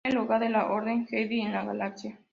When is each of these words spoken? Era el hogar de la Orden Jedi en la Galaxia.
Era 0.03 0.13
el 0.17 0.25
hogar 0.25 0.39
de 0.39 0.49
la 0.49 0.65
Orden 0.71 1.05
Jedi 1.05 1.41
en 1.41 1.51
la 1.51 1.63
Galaxia. 1.63 2.17